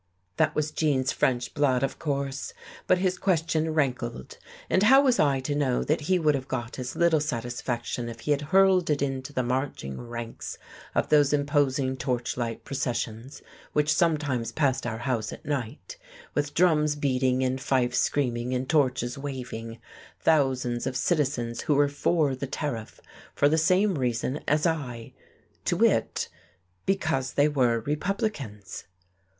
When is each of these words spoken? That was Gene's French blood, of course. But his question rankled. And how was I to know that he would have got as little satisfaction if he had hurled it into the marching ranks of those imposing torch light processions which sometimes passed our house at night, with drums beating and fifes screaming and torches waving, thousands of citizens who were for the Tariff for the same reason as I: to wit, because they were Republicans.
That 0.37 0.55
was 0.55 0.71
Gene's 0.71 1.11
French 1.11 1.53
blood, 1.53 1.83
of 1.83 1.99
course. 1.99 2.55
But 2.87 2.97
his 2.97 3.19
question 3.19 3.71
rankled. 3.71 4.39
And 4.67 4.81
how 4.81 5.03
was 5.03 5.19
I 5.19 5.39
to 5.41 5.53
know 5.53 5.83
that 5.83 6.01
he 6.01 6.17
would 6.17 6.33
have 6.33 6.47
got 6.47 6.79
as 6.79 6.95
little 6.95 7.19
satisfaction 7.19 8.09
if 8.09 8.21
he 8.21 8.31
had 8.31 8.41
hurled 8.49 8.89
it 8.89 9.03
into 9.03 9.31
the 9.31 9.43
marching 9.43 10.01
ranks 10.01 10.57
of 10.95 11.09
those 11.09 11.33
imposing 11.33 11.97
torch 11.97 12.35
light 12.35 12.65
processions 12.65 13.43
which 13.73 13.93
sometimes 13.93 14.51
passed 14.51 14.87
our 14.87 14.97
house 14.97 15.31
at 15.31 15.45
night, 15.45 15.97
with 16.33 16.55
drums 16.55 16.95
beating 16.95 17.43
and 17.43 17.61
fifes 17.61 17.99
screaming 17.99 18.55
and 18.55 18.67
torches 18.67 19.19
waving, 19.19 19.79
thousands 20.19 20.87
of 20.87 20.97
citizens 20.97 21.61
who 21.61 21.75
were 21.75 21.87
for 21.87 22.35
the 22.35 22.47
Tariff 22.47 22.99
for 23.35 23.47
the 23.47 23.55
same 23.55 23.99
reason 23.99 24.39
as 24.47 24.65
I: 24.65 25.13
to 25.65 25.77
wit, 25.77 26.27
because 26.87 27.33
they 27.33 27.47
were 27.47 27.81
Republicans. 27.81 28.85